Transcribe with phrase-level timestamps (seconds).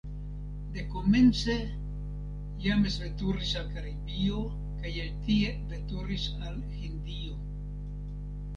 [0.77, 1.55] Dekomence
[2.63, 4.41] James veturis al Karibio
[4.81, 7.41] kaj el tie veturis al Hindio.